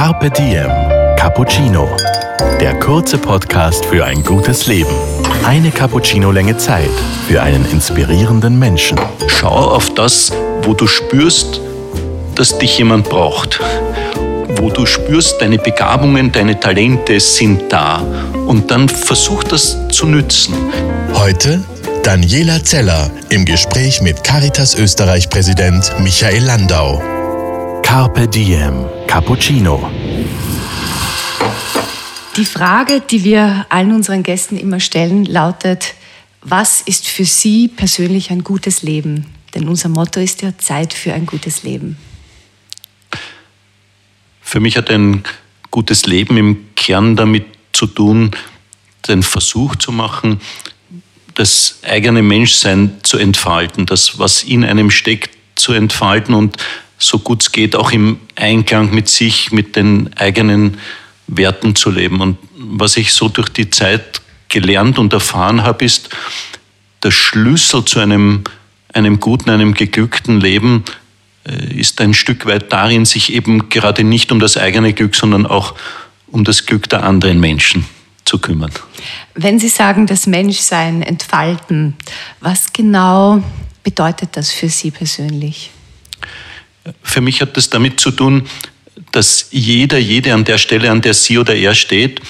Carpe 0.00 0.30
Diem 0.30 0.70
Cappuccino. 1.18 1.86
Der 2.58 2.72
kurze 2.80 3.18
Podcast 3.18 3.84
für 3.84 4.02
ein 4.02 4.24
gutes 4.24 4.66
Leben. 4.66 4.94
Eine 5.44 5.70
Cappuccino-Länge 5.70 6.56
Zeit 6.56 6.88
für 7.28 7.42
einen 7.42 7.70
inspirierenden 7.70 8.58
Menschen. 8.58 8.98
Schau 9.26 9.50
auf 9.50 9.92
das, 9.92 10.32
wo 10.62 10.72
du 10.72 10.86
spürst, 10.86 11.60
dass 12.34 12.56
dich 12.56 12.78
jemand 12.78 13.10
braucht. 13.10 13.60
Wo 14.56 14.70
du 14.70 14.86
spürst, 14.86 15.42
deine 15.42 15.58
Begabungen, 15.58 16.32
deine 16.32 16.58
Talente 16.58 17.20
sind 17.20 17.70
da. 17.70 18.02
Und 18.46 18.70
dann 18.70 18.88
versuch 18.88 19.44
das 19.44 19.76
zu 19.90 20.06
nützen. 20.06 20.54
Heute 21.12 21.62
Daniela 22.04 22.64
Zeller 22.64 23.10
im 23.28 23.44
Gespräch 23.44 24.00
mit 24.00 24.24
Caritas 24.24 24.74
Österreich-Präsident 24.76 25.92
Michael 26.00 26.44
Landau. 26.44 27.19
Carpe 27.90 28.28
Diem 28.28 28.86
Cappuccino. 29.08 29.90
Die 32.36 32.44
Frage, 32.44 33.00
die 33.00 33.24
wir 33.24 33.66
allen 33.68 33.90
unseren 33.90 34.22
Gästen 34.22 34.56
immer 34.56 34.78
stellen, 34.78 35.24
lautet, 35.24 35.94
was 36.40 36.82
ist 36.82 37.08
für 37.08 37.24
Sie 37.24 37.66
persönlich 37.66 38.30
ein 38.30 38.44
gutes 38.44 38.84
Leben? 38.84 39.26
Denn 39.56 39.66
unser 39.66 39.88
Motto 39.88 40.20
ist 40.20 40.40
ja 40.42 40.56
Zeit 40.56 40.94
für 40.94 41.12
ein 41.14 41.26
gutes 41.26 41.64
Leben. 41.64 41.96
Für 44.40 44.60
mich 44.60 44.76
hat 44.76 44.88
ein 44.88 45.24
gutes 45.72 46.06
Leben 46.06 46.36
im 46.36 46.66
Kern 46.76 47.16
damit 47.16 47.46
zu 47.72 47.88
tun, 47.88 48.30
den 49.08 49.24
Versuch 49.24 49.74
zu 49.74 49.90
machen, 49.90 50.40
das 51.34 51.80
eigene 51.82 52.22
Menschsein 52.22 52.98
zu 53.02 53.18
entfalten, 53.18 53.84
das, 53.84 54.16
was 54.16 54.44
in 54.44 54.64
einem 54.64 54.92
steckt, 54.92 55.36
zu 55.56 55.72
entfalten 55.72 56.36
und 56.36 56.56
so 57.00 57.18
gut 57.18 57.42
es 57.42 57.52
geht, 57.52 57.74
auch 57.74 57.90
im 57.90 58.18
Einklang 58.36 58.94
mit 58.94 59.08
sich, 59.08 59.50
mit 59.50 59.74
den 59.74 60.10
eigenen 60.16 60.78
Werten 61.26 61.74
zu 61.74 61.90
leben. 61.90 62.20
Und 62.20 62.38
was 62.56 62.96
ich 62.96 63.12
so 63.12 63.28
durch 63.28 63.48
die 63.48 63.70
Zeit 63.70 64.20
gelernt 64.48 64.98
und 64.98 65.12
erfahren 65.12 65.62
habe, 65.62 65.84
ist, 65.84 66.10
der 67.02 67.10
Schlüssel 67.10 67.84
zu 67.84 67.98
einem, 68.00 68.44
einem 68.92 69.20
guten, 69.20 69.50
einem 69.50 69.74
geglückten 69.74 70.40
Leben 70.40 70.84
äh, 71.48 71.74
ist 71.74 72.00
ein 72.00 72.12
Stück 72.12 72.46
weit 72.46 72.72
darin, 72.72 73.06
sich 73.06 73.32
eben 73.32 73.70
gerade 73.70 74.04
nicht 74.04 74.30
um 74.32 74.40
das 74.40 74.56
eigene 74.56 74.92
Glück, 74.92 75.16
sondern 75.16 75.46
auch 75.46 75.74
um 76.26 76.44
das 76.44 76.66
Glück 76.66 76.88
der 76.90 77.04
anderen 77.04 77.40
Menschen 77.40 77.86
zu 78.26 78.38
kümmern. 78.38 78.72
Wenn 79.34 79.58
Sie 79.58 79.68
sagen, 79.68 80.06
das 80.06 80.26
Menschsein 80.26 81.02
entfalten, 81.02 81.96
was 82.40 82.72
genau 82.72 83.42
bedeutet 83.82 84.36
das 84.36 84.52
für 84.52 84.68
Sie 84.68 84.90
persönlich? 84.90 85.70
Für 87.02 87.20
mich 87.20 87.40
hat 87.40 87.56
das 87.56 87.70
damit 87.70 88.00
zu 88.00 88.10
tun, 88.10 88.46
dass 89.12 89.48
jeder, 89.50 89.98
jede 89.98 90.34
an 90.34 90.44
der 90.44 90.58
Stelle, 90.58 90.90
an 90.90 91.00
der 91.00 91.14
sie 91.14 91.38
oder 91.38 91.54
er 91.54 91.74
steht, 91.74 92.20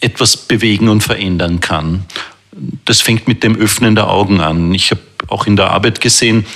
etwas 0.00 0.36
bewegen 0.36 0.88
und 0.88 1.02
verändern 1.02 1.60
kann. 1.60 2.04
Das 2.84 3.00
fängt 3.00 3.28
mit 3.28 3.42
dem 3.42 3.56
Öffnen 3.56 3.94
der 3.94 4.08
Augen 4.08 4.40
an. 4.40 4.72
Ich 4.74 4.90
habe 4.90 5.00
auch 5.28 5.46
in 5.46 5.56
der 5.56 5.70
Arbeit 5.70 6.00
gesehen, 6.00 6.46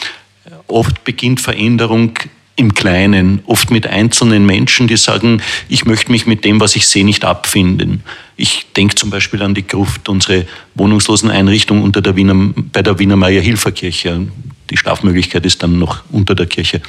oft 0.66 1.04
beginnt 1.04 1.40
Veränderung 1.40 2.18
im 2.56 2.74
Kleinen, 2.74 3.42
oft 3.46 3.70
mit 3.70 3.86
einzelnen 3.86 4.46
Menschen, 4.46 4.86
die 4.86 4.96
sagen, 4.96 5.42
ich 5.68 5.84
möchte 5.84 6.12
mich 6.12 6.26
mit 6.26 6.44
dem, 6.44 6.60
was 6.60 6.76
ich 6.76 6.86
sehe, 6.86 7.04
nicht 7.04 7.24
abfinden. 7.24 8.02
Ich 8.36 8.66
denke 8.76 8.94
zum 8.94 9.10
Beispiel 9.10 9.42
an 9.42 9.54
die 9.54 9.66
Gruft, 9.66 10.08
unsere 10.08 10.46
Wohnungsloseneinrichtung 10.74 11.82
unter 11.82 12.00
der 12.00 12.16
Wiener, 12.16 12.52
bei 12.72 12.82
der 12.82 12.98
Wiener 12.98 13.16
Meier 13.16 13.42
Hilferkirche. 13.42 14.28
Die 14.70 14.76
Schlafmöglichkeit 14.76 15.44
ist 15.44 15.62
dann 15.62 15.78
noch 15.78 16.04
unter 16.10 16.34
der 16.34 16.46
Kirche. 16.46 16.80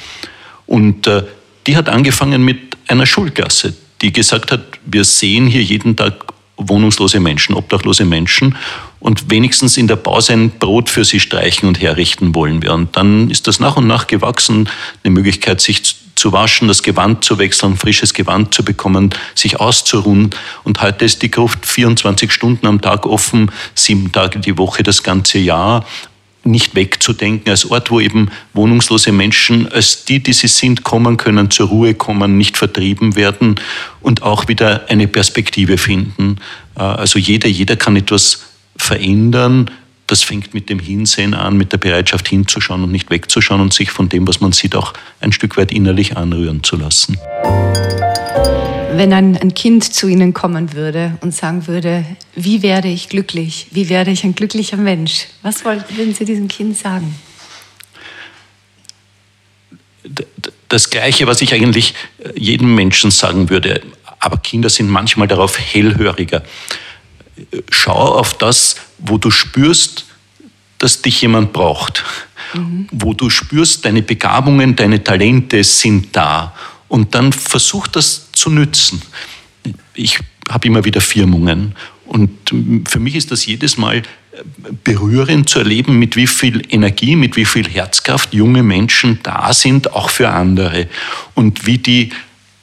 Und 0.66 1.06
äh, 1.06 1.22
die 1.66 1.76
hat 1.76 1.88
angefangen 1.88 2.44
mit 2.44 2.76
einer 2.88 3.06
Schulklasse, 3.06 3.74
die 4.02 4.12
gesagt 4.12 4.52
hat, 4.52 4.62
wir 4.84 5.04
sehen 5.04 5.46
hier 5.46 5.62
jeden 5.62 5.96
Tag 5.96 6.26
wohnungslose 6.56 7.20
Menschen, 7.20 7.54
obdachlose 7.54 8.04
Menschen 8.04 8.56
und 8.98 9.30
wenigstens 9.30 9.76
in 9.76 9.88
der 9.88 9.96
Pause 9.96 10.32
ein 10.32 10.50
Brot 10.50 10.88
für 10.88 11.04
sie 11.04 11.20
streichen 11.20 11.68
und 11.68 11.80
herrichten 11.80 12.34
wollen 12.34 12.62
wir. 12.62 12.72
Und 12.72 12.96
dann 12.96 13.30
ist 13.30 13.46
das 13.46 13.60
nach 13.60 13.76
und 13.76 13.86
nach 13.86 14.06
gewachsen, 14.06 14.68
eine 15.04 15.12
Möglichkeit, 15.12 15.60
sich 15.60 15.96
zu 16.14 16.32
waschen, 16.32 16.68
das 16.68 16.82
Gewand 16.82 17.24
zu 17.24 17.38
wechseln, 17.38 17.76
frisches 17.76 18.14
Gewand 18.14 18.54
zu 18.54 18.64
bekommen, 18.64 19.10
sich 19.34 19.60
auszuruhen. 19.60 20.30
Und 20.64 20.80
heute 20.80 21.04
ist 21.04 21.20
die 21.20 21.30
Gruft 21.30 21.66
24 21.66 22.32
Stunden 22.32 22.66
am 22.66 22.80
Tag 22.80 23.04
offen, 23.04 23.50
sieben 23.74 24.10
Tage 24.12 24.38
die 24.38 24.56
Woche 24.56 24.82
das 24.82 25.02
ganze 25.02 25.38
Jahr 25.38 25.84
nicht 26.46 26.74
wegzudenken, 26.74 27.50
als 27.50 27.70
Ort, 27.70 27.90
wo 27.90 28.00
eben 28.00 28.30
wohnungslose 28.54 29.12
Menschen 29.12 29.70
als 29.70 30.04
die, 30.04 30.22
die 30.22 30.32
sie 30.32 30.48
sind, 30.48 30.84
kommen 30.84 31.16
können, 31.16 31.50
zur 31.50 31.68
Ruhe 31.68 31.94
kommen, 31.94 32.38
nicht 32.38 32.56
vertrieben 32.56 33.16
werden 33.16 33.56
und 34.00 34.22
auch 34.22 34.48
wieder 34.48 34.88
eine 34.88 35.08
Perspektive 35.08 35.78
finden. 35.78 36.36
Äh, 36.76 36.82
also 36.82 37.18
jeder, 37.18 37.48
jeder 37.48 37.76
kann 37.76 37.96
etwas 37.96 38.44
verändern. 38.76 39.70
Das 40.06 40.22
fängt 40.22 40.54
mit 40.54 40.70
dem 40.70 40.78
Hinsehen 40.78 41.34
an, 41.34 41.56
mit 41.56 41.72
der 41.72 41.78
Bereitschaft 41.78 42.28
hinzuschauen 42.28 42.84
und 42.84 42.92
nicht 42.92 43.10
wegzuschauen 43.10 43.60
und 43.60 43.74
sich 43.74 43.90
von 43.90 44.08
dem, 44.08 44.28
was 44.28 44.40
man 44.40 44.52
sieht, 44.52 44.76
auch 44.76 44.92
ein 45.20 45.32
Stück 45.32 45.56
weit 45.56 45.72
innerlich 45.72 46.16
anrühren 46.16 46.62
zu 46.62 46.76
lassen 46.76 47.18
wenn 48.96 49.12
ein, 49.12 49.36
ein, 49.36 49.54
Kind 49.54 49.92
zu 49.94 50.08
Ihnen 50.08 50.34
kommen 50.34 50.72
würde 50.72 51.16
und 51.20 51.34
sagen 51.34 51.66
würde, 51.66 52.04
wie 52.34 52.62
werde 52.62 52.88
ich 52.88 53.08
glücklich? 53.08 53.68
Wie 53.70 53.88
werde 53.88 54.10
ich 54.10 54.24
ein 54.24 54.34
glücklicher 54.34 54.76
Mensch? 54.76 55.26
Was 55.42 55.64
würden 55.64 56.14
Sie 56.14 56.24
diesem 56.24 56.48
Kind 56.48 56.76
sagen? 56.76 57.14
Das 60.68 60.90
Gleiche, 60.90 61.26
was 61.26 61.42
ich 61.42 61.52
eigentlich 61.52 61.94
äh, 62.18 62.30
jedem 62.38 62.74
Menschen 62.74 63.10
sagen 63.10 63.50
würde. 63.50 63.82
Aber 64.18 64.38
Kinder 64.38 64.68
sind 64.68 64.88
manchmal 64.88 65.28
darauf 65.28 65.58
hellhöriger. 65.58 66.42
Schau 67.70 68.18
auf 68.18 68.34
das, 68.34 68.76
wo 68.98 69.18
du 69.18 69.30
spürst, 69.30 70.06
dass 70.78 71.02
dich 71.02 71.22
jemand 71.22 71.52
braucht. 71.52 72.04
Mhm. 72.54 72.88
Wo 72.92 73.14
du 73.14 73.30
spürst, 73.30 73.84
deine 73.84 74.02
Begabungen, 74.02 74.76
deine 74.76 75.02
Talente 75.02 75.64
sind 75.64 76.14
da 76.14 76.54
und 76.88 77.14
dann 77.14 77.32
versuch 77.32 77.86
das 77.86 78.25
zu 78.36 78.50
nützen. 78.50 79.02
Ich 79.94 80.18
habe 80.48 80.68
immer 80.68 80.84
wieder 80.84 81.00
Firmungen 81.00 81.74
und 82.06 82.30
für 82.88 83.00
mich 83.00 83.16
ist 83.16 83.32
das 83.32 83.46
jedes 83.46 83.76
Mal 83.76 84.02
berührend 84.84 85.48
zu 85.48 85.60
erleben, 85.60 85.98
mit 85.98 86.16
wie 86.16 86.26
viel 86.26 86.62
Energie, 86.68 87.16
mit 87.16 87.36
wie 87.36 87.44
viel 87.44 87.68
Herzkraft 87.68 88.34
junge 88.34 88.62
Menschen 88.62 89.18
da 89.22 89.52
sind, 89.52 89.92
auch 89.92 90.10
für 90.10 90.28
andere 90.28 90.88
und 91.34 91.66
wie 91.66 91.78
die 91.78 92.10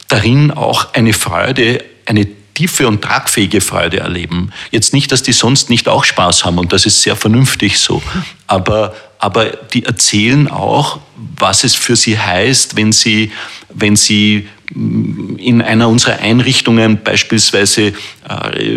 darin 0.08 0.52
auch 0.52 0.94
eine 0.94 1.14
Freude, 1.14 1.84
eine 2.06 2.28
tiefe 2.54 2.88
und 2.88 3.02
tragfähige 3.02 3.62
Freude 3.62 4.02
erleben. 4.02 4.52
Jetzt 4.70 4.94
nicht, 4.94 5.12
dass 5.12 5.24
die 5.24 5.34
sonst 5.34 5.72
nicht 5.72 5.88
auch 5.88 6.04
Spaß 6.04 6.46
haben 6.46 6.60
und 6.60 6.72
das 6.72 6.86
ist 6.86 7.02
sehr 7.02 7.16
vernünftig 7.16 7.80
so, 7.80 8.04
aber, 8.46 8.96
aber 9.18 9.46
die 9.46 9.86
erzählen 9.86 10.48
auch, 10.48 11.00
was 11.16 11.64
es 11.64 11.74
für 11.74 11.96
sie 11.96 12.20
heißt, 12.20 12.76
wenn 12.76 12.92
sie 12.92 13.32
wenn 13.74 13.96
Sie 13.96 14.48
in 14.72 15.62
einer 15.62 15.90
unserer 15.90 16.20
Einrichtungen 16.20 17.00
beispielsweise 17.04 17.88
äh, 17.88 17.94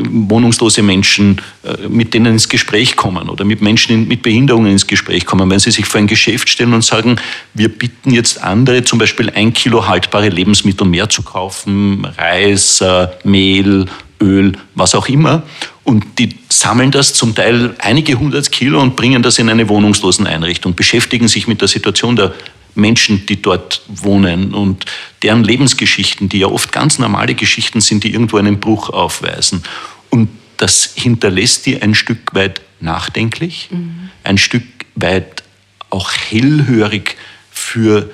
wohnungslose 0.09 0.83
Menschen, 0.83 1.41
äh, 1.63 1.89
mit 1.89 2.13
denen 2.13 2.35
ins 2.35 2.49
Gespräch 2.49 2.97
kommen 2.97 3.29
oder 3.29 3.45
mit 3.45 3.63
Menschen 3.63 4.09
mit 4.09 4.23
Behinderungen 4.23 4.73
ins 4.73 4.87
Gespräch 4.87 5.25
kommen, 5.25 5.49
wenn 5.49 5.59
sie 5.59 5.71
sich 5.71 5.87
vor 5.87 6.01
ein 6.01 6.07
Geschäft 6.07 6.49
stellen 6.49 6.75
und 6.75 6.85
sagen, 6.85 7.17
wir 7.55 7.69
bitten 7.69 8.11
jetzt 8.11 8.43
andere 8.43 8.85
zum 8.85 8.99
Beispiel 8.99 9.31
ein 9.31 9.53
Kilo 9.53 9.87
haltbare 9.87 10.29
Lebensmittel 10.29 10.87
mehr 10.87 11.09
zu 11.09 11.23
kaufen, 11.23 12.05
Reis, 12.19 12.81
äh, 12.81 13.09
Mehl, 13.25 13.87
Öl, 14.21 14.53
was 14.75 14.95
auch 14.95 15.09
immer. 15.09 15.43
Und 15.85 16.19
die 16.19 16.37
sammeln 16.49 16.91
das 16.91 17.15
zum 17.15 17.35
Teil 17.35 17.75
einige 17.79 18.19
hundert 18.19 18.51
Kilo 18.51 18.81
und 18.81 18.97
bringen 18.97 19.23
das 19.23 19.39
in 19.39 19.49
eine 19.49 19.69
Wohnungsloseneinrichtung, 19.69 20.75
beschäftigen 20.75 21.29
sich 21.29 21.47
mit 21.47 21.61
der 21.61 21.69
Situation 21.69 22.17
der 22.17 22.35
Menschen, 22.77 23.27
die 23.27 23.41
dort 23.41 23.83
wohnen 23.89 24.55
und 24.55 24.85
deren 25.23 25.45
Lebensgeschichten, 25.45 26.29
die 26.29 26.39
ja 26.39 26.47
oft 26.47 26.73
ganz 26.73 26.99
normale 26.99 27.35
Geschichten 27.35 27.81
sind, 27.81 28.05
die 28.05 28.13
irgendwo 28.13 28.37
einen 28.37 28.61
Bruch 28.61 28.91
aufweisen. 28.91 29.63
Und 30.11 30.29
das 30.57 30.93
hinterlässt 30.95 31.67
die 31.67 31.81
ein 31.81 31.95
Stück 31.95 32.35
weit 32.35 32.61
nachdenklich, 32.81 33.69
mhm. 33.71 34.11
ein 34.25 34.39
Stück 34.39 34.65
weit 34.95 35.43
auch 35.91 36.13
hellhörig 36.13 37.17
für 37.51 38.11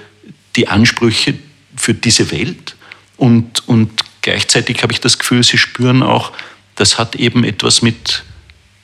die 0.57 0.69
Ansprüche 0.69 1.35
für 1.77 1.95
diese 1.95 2.31
Welt. 2.31 2.77
Und, 3.17 3.67
und 3.69 3.91
gleichzeitig 4.21 4.83
habe 4.83 4.93
ich 4.93 5.01
das 5.01 5.19
Gefühl, 5.19 5.43
sie 5.43 5.59
spüren 5.59 6.03
auch, 6.03 6.33
das 6.77 6.99
hat 6.99 7.17
eben 7.17 7.45
etwas 7.45 7.83
mit, 7.83 8.25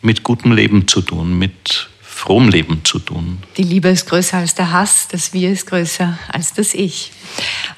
mit 0.02 0.22
gutem 0.22 0.52
Leben 0.52 0.88
zu 0.88 1.00
tun, 1.00 1.38
mit 1.38 1.88
frohem 2.18 2.48
Leben 2.48 2.84
zu 2.84 2.98
tun. 2.98 3.38
Die 3.56 3.62
Liebe 3.62 3.88
ist 3.88 4.08
größer 4.08 4.38
als 4.38 4.54
der 4.54 4.72
Hass, 4.72 5.08
das 5.08 5.32
Wir 5.32 5.50
ist 5.50 5.66
größer 5.66 6.18
als 6.32 6.52
das 6.52 6.74
Ich. 6.74 7.12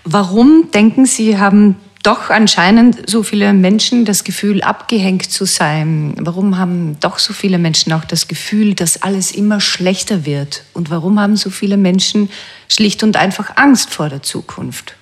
Warum 0.04 0.70
denken 0.72 1.06
Sie, 1.06 1.38
haben 1.38 1.76
doch 2.02 2.31
anscheinend 2.31 3.08
so 3.08 3.22
viele 3.22 3.52
Menschen 3.52 4.04
das 4.04 4.25
Gefühl, 4.25 4.62
abgehängt 4.62 5.31
zu 5.31 5.44
sein? 5.44 6.14
Warum 6.19 6.56
haben 6.56 6.98
doch 7.00 7.19
so 7.19 7.34
viele 7.34 7.58
Menschen 7.58 7.92
auch 7.92 8.04
das 8.04 8.26
Gefühl, 8.26 8.75
dass 8.75 9.02
alles 9.02 9.31
immer 9.31 9.60
schlechter 9.60 10.25
wird? 10.25 10.64
Und 10.72 10.90
warum 10.90 11.20
haben 11.20 11.36
so 11.36 11.50
viele 11.50 11.76
Menschen 11.76 12.31
schlicht 12.69 13.02
und 13.02 13.16
einfach 13.16 13.56
Angst 13.56 13.90
vor 13.90 14.08
der 14.08 14.22
Zukunft? 14.22 14.96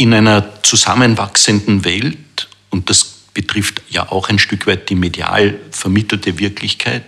in 0.00 0.14
einer 0.14 0.62
zusammenwachsenden 0.62 1.84
Welt, 1.84 2.48
und 2.70 2.88
das 2.88 3.09
betrifft 3.34 3.82
ja 3.88 4.10
auch 4.10 4.28
ein 4.28 4.38
Stück 4.38 4.66
weit 4.66 4.90
die 4.90 4.94
medial 4.94 5.58
vermittelte 5.70 6.38
Wirklichkeit, 6.38 7.04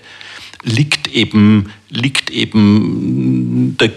liegt 0.62 1.08
eben, 1.08 1.72
liegt 1.88 2.30
eben 2.30 3.76
der 3.78 3.90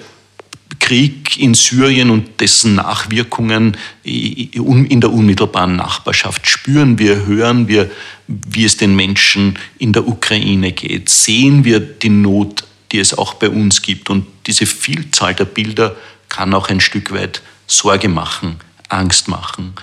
Krieg 0.80 1.38
in 1.39 1.54
Syrien 1.54 2.10
und 2.10 2.42
dessen 2.42 2.75
Nachwirkungen 2.75 3.77
in 4.04 5.01
der 5.01 5.12
unmittelbaren 5.12 5.75
Nachbarschaft 5.75 6.48
spüren 6.48 7.00
wir, 7.00 7.25
hören 7.25 7.68
wir, 7.68 7.89
wie 8.27 8.66
es 8.66 8.77
den 8.77 8.95
Menschen 8.95 9.57
in 9.80 9.94
der 9.94 10.07
Ukraine 10.07 10.72
geht, 10.74 11.10
sehen 11.10 11.63
wir 11.63 11.80
die 11.80 12.10
Not, 12.10 12.66
die 12.92 13.00
es 13.00 13.18
auch 13.18 13.36
bei 13.36 13.50
uns 13.50 13.81
gibt. 13.81 14.10
Und 14.10 14.27
diese 14.48 14.66
Vielzahl 14.66 15.33
der 15.33 15.45
Bilder 15.45 15.95
kann 16.30 16.54
auch 16.54 16.69
ein 16.69 16.81
Stück 16.81 17.12
weit 17.12 17.42
Sorge 17.68 18.10
machen, 18.10 18.57
Angst 18.89 19.27
machen. 19.27 19.74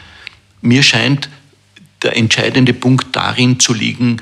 Mir 0.61 0.83
scheint 0.83 1.29
der 2.03 2.17
entscheidende 2.17 2.75
Punkt 2.75 3.15
darin 3.15 3.61
zu 3.61 3.75
liegen, 3.75 4.21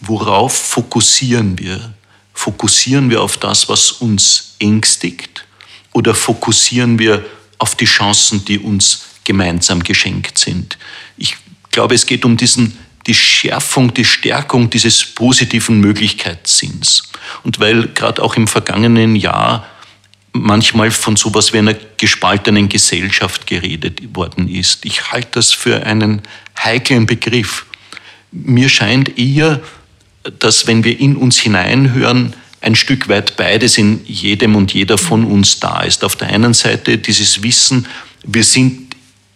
worauf 0.00 0.56
fokussieren 0.56 1.58
wir? 1.58 1.94
Fokussieren 2.32 3.10
wir 3.10 3.22
auf 3.22 3.36
das, 3.36 3.68
was 3.68 3.92
uns 3.92 4.54
ängstigt 4.60 5.44
oder 5.92 6.14
fokussieren 6.14 6.98
wir 6.98 7.24
auf 7.58 7.74
die 7.74 7.84
Chancen, 7.84 8.44
die 8.44 8.58
uns 8.58 9.06
gemeinsam 9.24 9.82
geschenkt 9.82 10.38
sind? 10.38 10.78
Ich 11.16 11.36
glaube, 11.70 11.94
es 11.94 12.06
geht 12.06 12.24
um 12.24 12.36
diesen, 12.36 12.78
die 13.06 13.14
Schärfung, 13.14 13.92
die 13.92 14.04
Stärkung 14.04 14.70
dieses 14.70 15.04
positiven 15.04 15.80
Möglichkeitssinns. 15.80 17.10
Und 17.42 17.58
weil 17.58 17.88
gerade 17.88 18.22
auch 18.22 18.36
im 18.36 18.46
vergangenen 18.46 19.16
Jahr 19.16 19.66
manchmal 20.32 20.90
von 20.90 21.16
sowas 21.16 21.52
wie 21.52 21.58
einer 21.58 21.74
gespaltenen 21.96 22.68
Gesellschaft 22.68 23.46
geredet 23.46 24.14
worden 24.14 24.48
ist. 24.48 24.84
Ich 24.84 25.10
halte 25.10 25.28
das 25.32 25.52
für 25.52 25.84
einen 25.84 26.22
heiklen 26.64 27.06
Begriff. 27.06 27.66
Mir 28.32 28.68
scheint 28.68 29.18
eher, 29.18 29.60
dass 30.38 30.66
wenn 30.66 30.84
wir 30.84 30.98
in 30.98 31.16
uns 31.16 31.38
hineinhören, 31.38 32.34
ein 32.60 32.74
Stück 32.74 33.08
weit 33.08 33.36
beides 33.36 33.78
in 33.78 34.04
jedem 34.04 34.56
und 34.56 34.74
jeder 34.74 34.98
von 34.98 35.24
uns 35.24 35.60
da 35.60 35.82
ist. 35.82 36.04
Auf 36.04 36.16
der 36.16 36.28
einen 36.28 36.54
Seite 36.54 36.98
dieses 36.98 37.42
Wissen, 37.42 37.86
wir 38.24 38.44
sind 38.44 38.88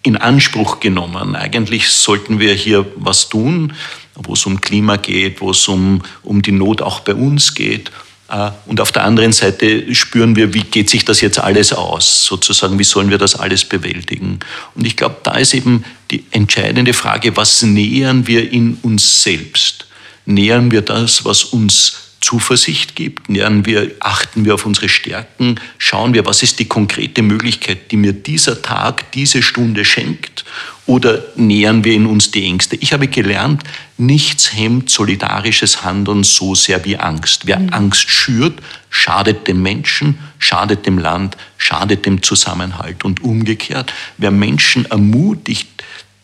in 0.03 0.17
Anspruch 0.17 0.81
genommen. 0.81 1.37
Eigentlich 1.37 1.89
sollten 1.89 2.41
wir 2.41 2.53
hier 2.55 2.85
was 2.97 3.29
tun, 3.29 3.75
wo 4.15 4.33
es 4.33 4.45
um 4.45 4.61
Klima 4.61 4.97
geht, 4.97 5.41
wo 5.41 5.51
es 5.51 5.69
um, 5.69 6.03
um 6.23 6.43
die 6.43 6.53
Not 6.53 6.83
auch 6.83 7.01
bei 7.01 7.15
uns 7.15 7.55
geht. 7.55 7.93
Äh, 8.33 8.51
und 8.67 8.81
auf 8.81 8.91
der 8.91 9.05
anderen 9.05 9.33
Seite 9.33 9.95
spüren 9.95 10.35
wir, 10.35 10.55
wie 10.55 10.63
geht 10.63 10.91
sich 10.91 11.05
das 11.05 11.21
jetzt 11.21 11.39
alles 11.39 11.73
aus, 11.73 12.25
sozusagen, 12.25 12.79
wie 12.79 12.85
sollen 12.85 13.11
wir 13.11 13.19
das 13.19 13.37
alles 13.37 13.65
bewältigen. 13.65 14.41
Und 14.75 14.87
ich 14.87 14.97
glaube, 14.97 15.17
da 15.23 15.33
ist 15.33 15.55
eben 15.55 15.85
die 16.11 16.25
entscheidende 16.31 16.95
Frage, 16.95 17.37
was 17.37 17.63
nähern 17.63 18.27
wir 18.27 18.51
in 18.51 18.79
uns 18.83 19.23
selbst? 19.23 19.87
Nähern 20.25 20.71
wir 20.71 20.83
das, 20.83 21.25
was 21.25 21.45
uns 21.45 22.12
Zuversicht 22.23 22.97
gibt, 22.97 23.29
nähern 23.29 23.67
wir, 23.67 23.91
achten 24.01 24.45
wir 24.45 24.55
auf 24.55 24.65
unsere 24.65 24.89
Stärken, 24.89 25.61
schauen 25.77 26.15
wir, 26.15 26.25
was 26.25 26.43
ist 26.43 26.59
die 26.59 26.65
konkrete 26.65 27.21
Möglichkeit, 27.21 27.91
die 27.91 27.97
mir 27.97 28.13
dieser 28.13 28.63
Tag, 28.63 29.13
diese 29.13 29.43
Stunde 29.43 29.85
schenkt 29.85 30.45
oder 30.87 31.23
nähern 31.37 31.85
wir 31.85 31.93
in 31.93 32.07
uns 32.07 32.31
die 32.31 32.45
Ängste. 32.45 32.77
Ich 32.77 32.93
habe 32.93 33.07
gelernt, 33.07 33.63
nichts 33.99 34.55
hemmt 34.55 34.91
solidarisches 34.91 35.85
Handeln 35.85 36.25
so 36.25 36.55
sehr 36.55 36.85
wie 36.85 36.97
Angst. 36.97 37.47
Wer 37.47 37.59
mhm. 37.59 37.69
Angst 37.71 38.11
schürt, 38.11 38.61
schadet 38.91 39.47
dem 39.47 39.63
Menschen, 39.63 40.19
schadet 40.39 40.87
dem 40.87 40.99
Land, 40.99 41.37
schadet 41.57 42.07
dem 42.07 42.23
Zusammenhalt. 42.23 43.05
Und 43.05 43.23
umgekehrt, 43.23 43.93
wer 44.19 44.31
Menschen 44.31 44.87
ermutigt, 44.87 45.69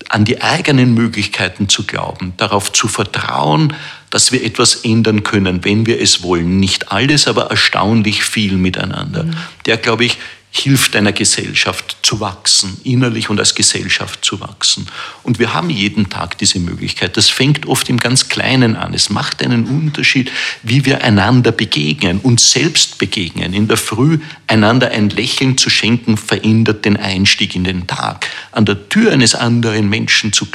an 0.09 0.25
die 0.25 0.41
eigenen 0.41 0.95
Möglichkeiten 0.95 1.69
zu 1.69 1.85
glauben, 1.85 2.33
darauf 2.37 2.73
zu 2.73 2.89
vertrauen, 2.89 3.75
dass 4.11 4.33
wir 4.33 4.43
etwas 4.45 4.77
ändern 4.77 5.23
können, 5.23 5.65
wenn 5.65 5.87
wir 5.87 6.01
es 6.01 6.23
wollen. 6.23 6.59
Nicht 6.61 6.91
alles, 6.93 7.27
aber 7.29 7.51
erstaunlich 7.51 8.25
viel 8.25 8.55
miteinander. 8.55 9.25
Mhm. 9.25 9.35
Der, 9.67 9.77
glaube 9.77 10.05
ich, 10.05 10.19
hilft 10.51 10.97
einer 10.97 11.13
Gesellschaft 11.13 11.99
zu 12.03 12.21
wachsen, 12.21 12.81
innerlich 12.83 13.29
und 13.29 13.39
als 13.39 13.55
Gesellschaft 13.55 14.25
zu 14.25 14.41
wachsen. 14.41 14.87
Und 15.23 15.39
wir 15.39 15.53
haben 15.53 15.69
jeden 15.69 16.09
Tag 16.09 16.39
diese 16.39 16.59
Möglichkeit. 16.59 17.17
Das 17.17 17.29
fängt 17.29 17.67
oft 17.67 17.89
im 17.89 17.99
ganz 17.99 18.29
Kleinen 18.29 18.75
an. 18.75 18.95
Es 18.95 19.11
macht 19.11 19.43
einen 19.43 19.67
Unterschied, 19.67 20.33
wie 20.63 20.85
wir 20.85 21.05
einander 21.05 21.53
begegnen, 21.53 22.19
uns 22.21 22.51
selbst 22.51 22.99
begegnen. 22.99 23.53
In 23.53 23.69
der 23.69 23.77
Früh 23.77 24.19
einander 24.47 24.91
ein 24.91 25.11
Lächeln 25.11 25.59
zu 25.59 25.69
schenken, 25.69 26.17
verändert 26.17 26.85
den 26.85 26.97
Einstieg 26.97 27.55
in 27.55 27.65
den 27.65 27.87
Tag. 27.87 28.27
An 28.51 28.65
der 28.65 28.89
Tür 28.89 29.13
eines 29.13 29.35
anderen 29.35 29.89
Menschen 29.89 30.33
zu 30.33 30.47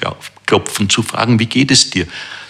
klopfen, 0.45 0.89
zu 0.89 1.03
fragen, 1.03 1.39
wie 1.39 1.45
geht 1.45 1.71
es 1.71 1.91
dir? 1.91 2.07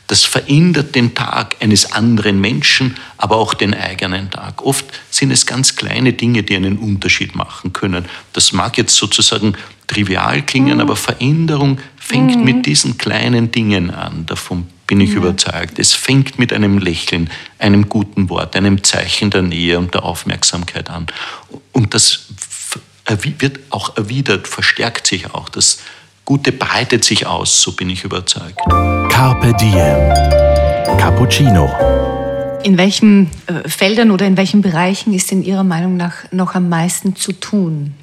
Das 0.08 0.26
verändert 0.26 0.96
den 0.96 1.16
Tag 1.16 1.56
eines 1.62 1.94
anderen 1.94 2.42
Menschen, 2.42 2.98
aber 3.18 3.38
auch 3.38 3.54
den 3.54 3.74
eigenen 3.74 4.30
Tag. 4.30 4.62
Oft 4.66 4.86
sind 5.10 5.32
es 5.32 5.46
ganz 5.46 5.76
kleine 5.76 6.14
Dinge, 6.14 6.44
die 6.44 6.56
einen 6.56 6.78
Unterschied 6.78 7.36
machen 7.36 7.72
können. 7.72 8.06
Das 8.34 8.52
mag 8.52 8.78
jetzt 8.78 8.96
sozusagen 8.96 9.56
trivial 9.88 10.42
klingen, 10.42 10.76
mhm. 10.76 10.82
aber 10.82 10.96
Veränderung 10.96 11.80
fängt 11.98 12.36
mhm. 12.38 12.44
mit 12.44 12.66
diesen 12.66 12.98
kleinen 12.98 13.52
Dingen 13.52 13.92
an. 13.92 14.26
Davon 14.26 14.68
bin 14.88 15.00
ich 15.00 15.12
ja. 15.12 15.18
überzeugt. 15.18 15.80
Es 15.80 15.94
fängt 15.94 16.38
mit 16.38 16.52
einem 16.52 16.78
Lächeln, 16.78 17.30
einem 17.58 17.88
guten 17.88 18.30
Wort, 18.30 18.56
einem 18.56 18.84
Zeichen 18.84 19.30
der 19.30 19.42
Nähe 19.42 19.80
und 19.80 19.94
der 19.94 20.04
Aufmerksamkeit 20.04 20.90
an. 20.90 21.08
Und 21.72 21.94
das 21.94 22.26
wird 23.08 23.60
auch 23.70 23.96
erwidert, 23.98 24.48
verstärkt 24.48 25.08
sich 25.08 25.34
auch. 25.34 25.50
Das 25.50 25.80
Gute 26.26 26.54
breitet 26.54 27.04
sich 27.04 27.28
aus, 27.28 27.62
so 27.62 27.74
bin 27.74 27.90
ich 27.90 28.06
überzeugt. 28.06 28.58
Carpe 29.10 29.54
Diem. 29.60 30.98
Cappuccino. 30.98 31.70
In 32.64 32.78
welchen 32.78 33.30
äh, 33.48 33.68
Feldern 33.68 34.10
oder 34.10 34.26
in 34.26 34.38
welchen 34.38 34.62
Bereichen 34.62 35.14
ist 35.14 35.34
in 35.34 35.44
Ihrer 35.44 35.66
Meinung 35.66 35.98
nach 35.98 36.32
noch 36.32 36.56
am 36.56 36.70
meisten 36.70 37.18
zu 37.18 37.34
tun? 37.34 37.94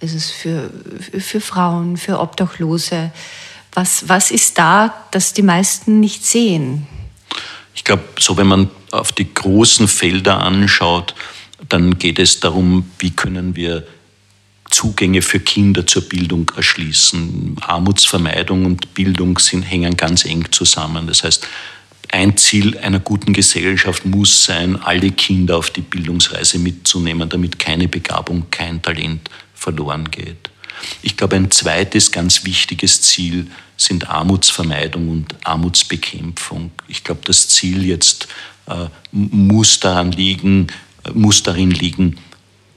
Ist 0.00 0.14
es 0.14 0.30
für, 0.30 0.70
für 1.18 1.42
Frauen, 1.42 1.98
für 1.98 2.20
Obdachlose? 2.20 3.10
Was, 3.74 4.08
was 4.08 4.30
ist 4.30 4.56
da, 4.56 4.94
das 5.10 5.34
die 5.34 5.42
meisten 5.42 6.00
nicht 6.00 6.24
sehen? 6.24 6.86
Ich 7.74 7.84
glaube, 7.84 8.04
so 8.18 8.38
wenn 8.38 8.46
man 8.46 8.70
auf 8.92 9.12
die 9.12 9.32
großen 9.32 9.88
Felder 9.88 10.40
anschaut, 10.40 11.14
dann 11.68 11.98
geht 11.98 12.18
es 12.18 12.40
darum, 12.40 12.90
wie 12.98 13.10
können 13.10 13.56
wir 13.56 13.86
Zugänge 14.70 15.22
für 15.22 15.40
Kinder 15.40 15.86
zur 15.86 16.02
Bildung 16.02 16.50
erschließen. 16.54 17.56
Armutsvermeidung 17.60 18.64
und 18.66 18.94
Bildung 18.94 19.38
sind, 19.38 19.62
hängen 19.62 19.96
ganz 19.96 20.24
eng 20.24 20.46
zusammen. 20.50 21.06
Das 21.06 21.24
heißt, 21.24 21.46
ein 22.10 22.36
Ziel 22.36 22.78
einer 22.78 23.00
guten 23.00 23.32
Gesellschaft 23.32 24.06
muss 24.06 24.44
sein, 24.44 24.76
alle 24.76 25.10
Kinder 25.10 25.58
auf 25.58 25.70
die 25.70 25.82
Bildungsreise 25.82 26.58
mitzunehmen, 26.58 27.28
damit 27.28 27.58
keine 27.58 27.88
Begabung, 27.88 28.46
kein 28.50 28.80
Talent 28.80 29.28
verloren 29.54 30.10
geht. 30.10 30.50
Ich 31.02 31.16
glaube, 31.16 31.36
ein 31.36 31.50
zweites 31.50 32.12
ganz 32.12 32.44
wichtiges 32.44 33.02
Ziel 33.02 33.48
sind 33.76 34.08
Armutsvermeidung 34.08 35.08
und 35.08 35.34
Armutsbekämpfung. 35.44 36.70
Ich 36.88 37.04
glaube, 37.04 37.20
das 37.24 37.48
Ziel 37.48 37.84
jetzt 37.84 38.28
äh, 38.66 38.86
muss 39.12 39.80
daran 39.80 40.12
liegen, 40.12 40.68
äh, 41.04 41.10
muss 41.12 41.42
darin 41.42 41.70
liegen, 41.70 42.18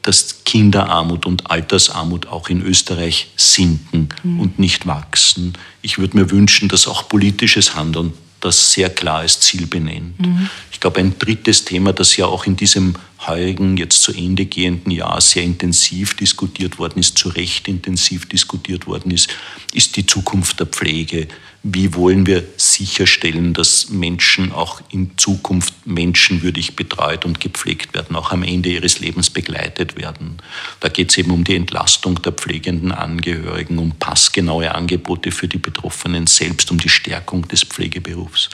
dass 0.04 0.44
Kinderarmut 0.46 1.26
und 1.26 1.50
Altersarmut 1.50 2.28
auch 2.28 2.50
in 2.50 2.62
Österreich 2.62 3.28
sinken 3.36 4.10
mhm. 4.24 4.40
und 4.40 4.60
nicht 4.60 4.88
wachsen. 4.88 5.54
Ich 5.82 5.98
würde 5.98 6.18
mir 6.18 6.32
wünschen, 6.32 6.70
dass 6.70 6.88
auch 6.88 7.08
politisches 7.08 7.76
Handeln 7.76 8.14
das 8.40 8.74
sehr 8.74 8.90
klares 8.90 9.40
Ziel 9.40 9.68
benennt. 9.68 10.20
Mhm. 10.20 10.50
Ich 10.72 10.80
glaube, 10.80 11.00
ein 11.00 11.18
drittes 11.18 11.64
Thema, 11.64 11.94
das 11.94 12.18
ja 12.18 12.26
auch 12.26 12.46
in 12.46 12.56
diesem 12.56 12.96
heurigen, 13.28 13.78
jetzt 13.78 14.02
zu 14.02 14.14
Ende 14.14 14.46
gehenden 14.46 14.92
Jahr 14.92 15.22
sehr 15.22 15.44
intensiv 15.44 16.16
diskutiert 16.16 16.80
worden 16.80 17.00
ist, 17.00 17.18
zu 17.18 17.30
Recht 17.30 17.68
intensiv 17.68 18.28
diskutiert 18.28 18.88
worden 18.88 19.12
ist, 19.12 19.30
ist 19.74 19.96
die 19.98 20.06
Zukunft 20.06 20.60
der 20.60 20.68
Pflege. 20.68 21.28
Wie 21.64 21.94
wollen 21.94 22.26
wir 22.26 22.44
sicherstellen, 22.58 23.54
dass 23.54 23.90
Menschen 23.90 24.52
auch 24.52 24.82
in 24.90 25.12
Zukunft 25.18 25.86
menschenwürdig 25.86 26.76
betreut 26.76 27.24
und 27.24 27.40
gepflegt 27.40 27.94
werden, 27.94 28.16
auch 28.16 28.32
am 28.32 28.42
Ende 28.42 28.70
ihres 28.70 29.00
Lebens 29.00 29.30
begleitet 29.30 29.96
werden? 29.96 30.38
Da 30.80 30.90
geht 30.90 31.12
es 31.12 31.18
eben 31.20 31.30
um 31.30 31.44
die 31.44 31.56
Entlastung 31.56 32.20
der 32.24 32.32
pflegenden 32.32 32.92
Angehörigen, 32.92 33.78
um 33.78 33.92
passgenaue 33.92 34.74
Angebote 34.74 35.32
für 35.32 35.48
die 35.48 35.60
Betroffenen 35.60 36.26
selbst, 36.26 36.72
um 36.72 36.80
die 36.80 36.90
Stärkung 36.90 37.48
des 37.48 37.64
Pflegeberufs. 37.64 38.50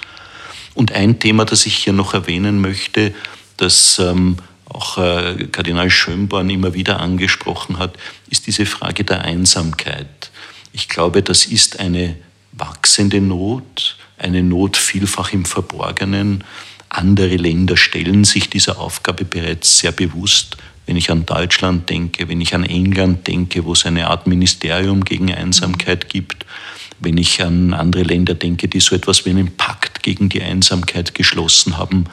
Und 0.74 0.92
ein 0.92 1.20
Thema, 1.20 1.46
das 1.46 1.66
ich 1.66 1.78
hier 1.78 1.94
noch 1.94 2.14
erwähnen 2.14 2.60
möchte, 2.60 3.16
das 3.56 4.00
ähm, 4.00 4.36
auch 4.70 4.98
äh, 4.98 5.48
Kardinal 5.52 5.90
Schönborn 5.90 6.50
immer 6.50 6.74
wieder 6.74 7.00
angesprochen 7.00 7.80
hat, 7.80 7.96
ist 8.30 8.48
diese 8.48 8.66
Frage 8.66 9.04
der 9.04 9.22
Einsamkeit. 9.22 10.32
Ich 10.74 10.90
glaube, 10.90 11.22
das 11.24 11.46
ist 11.46 11.80
eine 11.80 12.16
wachsende 12.52 13.22
Not, 13.22 13.98
eine 14.18 14.44
Not 14.44 14.78
vielfach 14.78 15.32
im 15.32 15.46
Verborgenen. 15.46 16.44
Andere 16.90 17.36
Länder 17.36 17.78
stellen 17.78 18.24
sich 18.24 18.50
dieser 18.50 18.80
Aufgabe 18.80 19.26
bereits 19.26 19.80
sehr 19.80 19.92
bewusst. 19.92 20.58
wenn 20.86 20.96
ich 20.96 21.12
an 21.12 21.26
Deutschland 21.26 21.90
denke, 21.90 22.30
wenn 22.30 22.40
ich 22.40 22.56
an 22.56 22.64
England 22.64 23.28
denke, 23.28 23.66
wo 23.66 23.74
es 23.74 23.86
eine 23.86 24.08
Art 24.08 24.26
Ministerium 24.26 25.04
gegen 25.04 25.34
Einsamkeit 25.34 26.10
gibt, 26.10 26.46
wenn 27.00 27.18
ich 27.18 27.42
an 27.42 27.74
andere 27.74 28.04
Länder 28.04 28.34
denke, 28.34 28.70
die 28.70 28.80
so 28.80 28.96
etwas 28.96 29.26
wie 29.26 29.32
einen 29.32 29.56
Pakt 29.58 30.02
gegen 30.02 30.30
die 30.30 30.42
Einsamkeit 30.42 31.14
geschlossen 31.14 31.78
haben. 31.78 32.06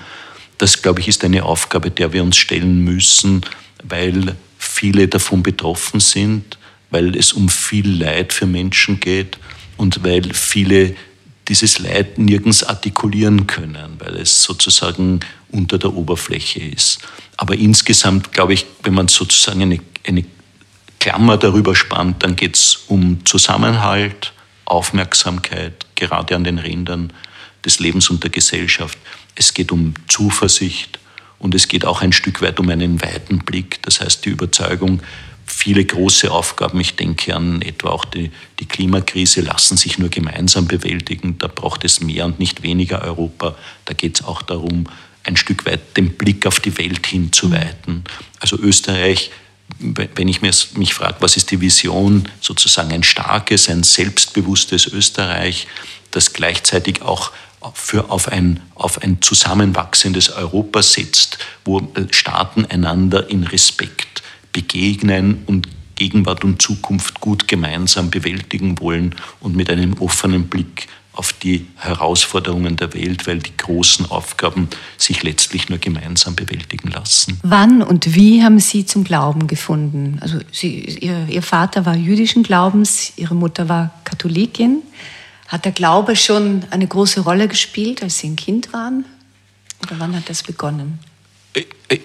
Das, 0.65 0.81
glaube 0.81 1.01
ich, 1.01 1.09
ist 1.09 1.23
eine 1.25 1.45
Aufgabe, 1.45 1.91
der 1.91 2.15
wir 2.15 2.23
uns 2.23 2.39
stellen 2.39 2.85
müssen, 2.85 3.43
weil 3.83 4.35
viele 4.57 5.09
davon 5.09 5.43
betroffen 5.43 6.01
sind, 6.01 6.57
weil 6.89 7.15
es 7.19 7.35
um 7.35 7.51
viel 7.51 8.03
Leid 8.03 8.33
für 8.33 8.47
Menschen 8.47 8.99
geht 8.99 9.37
und 9.77 10.03
weil 10.05 10.33
viele 10.33 10.97
dieses 11.49 11.81
Leid 11.81 12.17
nirgends 12.17 12.65
artikulieren 12.65 13.47
können, 13.47 13.97
weil 13.99 14.17
es 14.17 14.43
sozusagen 14.43 15.21
unter 15.51 15.77
der 15.77 15.93
Oberfläche 15.93 16.61
ist. 16.61 17.01
Aber 17.37 17.57
insgesamt, 17.57 18.33
glaube 18.33 18.55
ich, 18.55 18.65
wenn 18.85 18.95
man 18.95 19.09
sozusagen 19.09 19.61
eine, 19.61 19.81
eine 20.07 20.25
Klammer 20.99 21.37
darüber 21.37 21.77
spannt, 21.77 22.23
dann 22.23 22.37
geht 22.37 22.57
es 22.57 22.85
um 22.89 23.23
Zusammenhalt, 23.27 24.33
Aufmerksamkeit, 24.65 25.85
gerade 25.95 26.35
an 26.35 26.45
den 26.45 26.59
Rändern 26.59 27.13
des 27.65 27.79
Lebens 27.79 28.11
und 28.11 28.23
der 28.23 28.31
Gesellschaft. 28.31 28.99
Es 29.35 29.55
geht 29.55 29.73
um 29.73 29.95
Zuversicht 30.09 30.99
und 31.39 31.55
es 31.55 31.69
geht 31.69 31.85
auch 31.85 32.03
ein 32.03 32.13
Stück 32.13 32.41
weit 32.43 32.61
um 32.61 32.69
einen 32.69 33.03
weiten 33.03 33.39
Blick. 33.39 33.83
Das 33.83 34.01
heißt, 34.01 34.25
die 34.25 34.31
Überzeugung, 34.31 35.03
viele 35.47 35.85
große 35.85 36.31
Aufgaben, 36.31 36.81
ich 36.81 36.97
denke 36.97 37.35
an 37.35 37.63
etwa 37.63 37.91
auch 37.91 38.05
die, 38.05 38.31
die 38.61 38.67
Klimakrise, 38.67 39.41
lassen 39.41 39.77
sich 39.77 39.99
nur 39.99 40.09
gemeinsam 40.09 40.67
bewältigen. 40.67 41.39
Da 41.39 41.49
braucht 41.49 41.85
es 41.85 42.01
mehr 42.01 42.27
und 42.27 42.39
nicht 42.39 42.63
weniger 42.63 43.03
Europa. 43.03 43.57
Da 43.85 43.95
geht 43.95 44.21
es 44.21 44.25
auch 44.25 44.43
darum, 44.43 44.87
ein 45.25 45.37
Stück 45.37 45.67
weit 45.67 45.97
den 45.97 46.15
Blick 46.17 46.47
auf 46.47 46.61
die 46.61 46.77
Welt 46.79 47.07
hinzuweiten. 47.07 48.05
Also 48.41 48.59
Österreich, 48.59 49.31
wenn 49.79 50.29
ich 50.29 50.43
mich 50.43 50.95
frage, 50.95 51.17
was 51.21 51.37
ist 51.37 51.51
die 51.51 51.61
Vision, 51.61 52.29
sozusagen 52.41 52.93
ein 52.93 53.03
starkes, 53.03 53.69
ein 53.69 53.83
selbstbewusstes 53.83 54.87
Österreich, 54.87 55.67
das 56.11 56.33
gleichzeitig 56.33 57.03
auch 57.03 57.33
für 57.75 58.11
auf 58.11 58.29
ein, 58.29 58.61
auf 58.75 59.03
ein 59.03 59.23
zusammenwachsendes 59.23 60.31
Europa 60.31 60.83
setzt, 60.83 61.39
wo 61.65 61.81
Staaten 62.11 62.67
einander 62.67 63.31
in 63.31 63.45
Respekt 63.45 64.23
begegnen 64.53 65.43
und 65.47 65.69
Gegenwart 65.97 66.45
und 66.45 66.61
Zukunft 66.61 67.21
gut 67.21 67.49
gemeinsam 67.49 68.11
bewältigen 68.11 68.81
wollen 68.81 69.15
und 69.41 69.55
mit 69.57 69.71
einem 69.71 69.95
offenen 69.95 70.49
Blick 70.49 70.89
auf 71.15 71.33
die 71.33 71.67
Herausforderungen 71.77 72.77
der 72.77 72.93
Welt, 72.93 73.27
weil 73.27 73.39
die 73.39 73.57
großen 73.57 74.11
Aufgaben 74.11 74.69
sich 74.97 75.23
letztlich 75.23 75.69
nur 75.69 75.79
gemeinsam 75.79 76.35
bewältigen 76.35 76.91
lassen. 76.91 77.39
Wann 77.43 77.83
und 77.83 78.15
wie 78.15 78.43
haben 78.43 78.59
Sie 78.59 78.85
zum 78.85 79.05
Glauben 79.05 79.47
gefunden? 79.47 80.19
Also 80.21 80.41
Sie, 80.51 80.81
Ihr, 80.81 81.29
Ihr 81.29 81.43
Vater 81.43 81.87
war 81.87 81.95
jüdischen 81.95 82.43
Glaubens, 82.43 83.13
Ihre 83.17 83.37
Mutter 83.37 83.69
war 83.69 83.93
Katholikin. 84.03 84.83
Hat 85.55 85.65
der 85.65 85.73
Glaube 85.73 86.17
schon 86.17 86.65
eine 86.71 86.87
große 86.87 87.21
Rolle 87.21 87.47
gespielt, 87.47 88.03
als 88.03 88.19
Sie 88.19 88.27
ein 88.27 88.37
Kind 88.37 88.73
waren? 88.73 89.05
Oder 89.83 90.01
wann 90.01 90.17
hat 90.17 90.29
das 90.29 90.43
begonnen? 90.43 90.99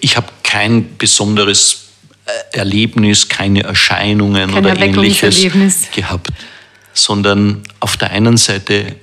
Ich 0.00 0.16
habe 0.16 0.28
kein 0.44 0.96
besonderes 0.96 1.88
äh, 2.26 2.58
Erlebnis, 2.58 3.28
keine 3.28 3.64
Erscheinungen 3.64 4.52
Kein 4.52 4.64
oder 4.64 4.78
ähnliches 4.78 5.90
gehabt 5.92 6.30
sondern 6.92 7.62
auf 7.80 7.96
der 7.96 8.10
einen 8.10 8.36
Seite 8.36 8.96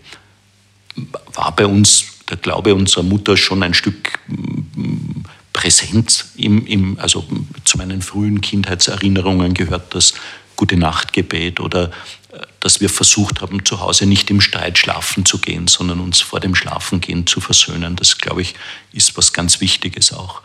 war 1.34 1.56
bei 1.56 1.66
uns 1.66 2.06
der 2.30 2.38
Glaube 2.38 2.76
unserer 2.76 3.04
Mutter 3.04 3.38
schon 3.38 3.64
ein 3.64 3.74
Stück 3.74 4.20
mm, 4.28 5.24
präsent. 5.54 6.26
Im, 6.36 6.66
im, 6.68 7.00
also 7.00 7.26
zu 7.64 7.78
meinen 7.78 8.02
frühen 8.02 8.42
Kindheitserinnerungen 8.42 9.54
gehört 9.54 9.96
das 9.96 10.14
Gute 10.56 10.76
Nachtgebet 10.76 11.60
oder 11.60 11.92
äh, 12.27 12.27
dass 12.60 12.82
wir 12.82 12.90
versucht 12.90 13.42
haben, 13.42 13.66
zu 13.66 13.80
Hause 13.80 14.06
nicht 14.06 14.30
im 14.30 14.42
Streit 14.42 14.78
schlafen 14.78 15.26
zu 15.26 15.40
gehen, 15.40 15.68
sondern 15.68 16.00
uns 16.00 16.22
vor 16.22 16.40
dem 16.40 16.56
Schlafengehen 16.56 17.28
zu 17.28 17.40
versöhnen. 17.40 17.96
Das, 17.96 18.18
glaube 18.18 18.42
ich, 18.42 18.56
ist 18.94 19.18
was 19.18 19.34
ganz 19.34 19.62
Wichtiges 19.62 20.14
auch. 20.14 20.42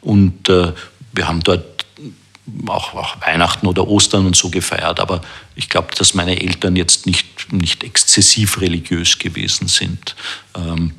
Und 0.00 0.48
äh, 0.48 0.72
wir 1.12 1.28
haben 1.28 1.40
dort 1.40 1.86
auch, 2.66 2.94
auch, 2.94 3.20
Weihnachten 3.20 3.66
oder 3.66 3.86
Ostern 3.88 4.26
und 4.26 4.36
so 4.36 4.50
gefeiert, 4.50 5.00
aber 5.00 5.20
ich 5.56 5.68
glaube, 5.68 5.88
dass 5.96 6.14
meine 6.14 6.40
Eltern 6.40 6.76
jetzt 6.76 7.06
nicht, 7.06 7.52
nicht 7.52 7.82
exzessiv 7.82 8.60
religiös 8.60 9.18
gewesen 9.18 9.66
sind. 9.68 10.14
Ähm, 10.54 10.92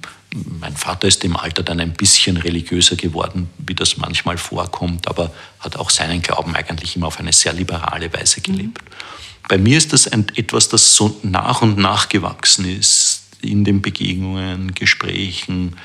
mein 0.59 0.75
Vater 0.75 1.07
ist 1.07 1.23
im 1.23 1.37
Alter 1.37 1.63
dann 1.63 1.79
ein 1.79 1.93
bisschen 1.93 2.35
religiöser 2.35 2.97
geworden, 2.97 3.49
wie 3.59 3.73
das 3.73 3.97
manchmal 3.97 4.37
vorkommt, 4.37 5.07
aber 5.07 5.31
hat 5.59 5.77
auch 5.77 5.89
seinen 5.89 6.21
Glauben 6.21 6.53
eigentlich 6.53 6.97
immer 6.97 7.07
auf 7.07 7.19
eine 7.19 7.31
sehr 7.31 7.53
liberale 7.53 8.11
Weise 8.13 8.41
gelebt. 8.41 8.81
Mhm. 8.83 9.26
Bei 9.47 9.57
mir 9.57 9.77
ist 9.77 9.93
das 9.93 10.07
ein, 10.07 10.27
etwas, 10.35 10.69
das 10.69 10.95
so 10.95 11.19
nach 11.23 11.61
und 11.61 11.77
nach 11.77 12.09
gewachsen 12.09 12.65
ist 12.65 13.23
in 13.41 13.63
den 13.63 13.81
Begegnungen, 13.81 14.73
Gesprächen, 14.73 15.75